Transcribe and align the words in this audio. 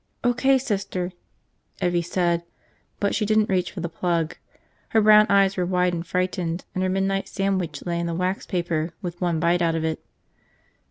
"O.K., 0.23 0.57
Sister," 0.57 1.11
Evvie 1.79 2.01
said, 2.03 2.41
but 2.99 3.13
she 3.13 3.23
didn't 3.23 3.49
reach 3.49 3.71
for 3.71 3.81
the 3.81 3.87
plug. 3.87 4.35
Her 4.89 5.01
brown 5.03 5.27
eyes 5.29 5.55
were 5.57 5.63
wide 5.67 5.93
and 5.93 6.07
frightened, 6.07 6.65
and 6.73 6.81
her 6.81 6.89
midnight 6.89 7.27
sandwich 7.27 7.85
lay 7.85 7.99
in 7.99 8.07
the 8.07 8.15
wax 8.15 8.47
paper 8.47 8.95
with 9.03 9.21
one 9.21 9.39
bite 9.39 9.61
out 9.61 9.75
of 9.75 9.85
it. 9.85 10.03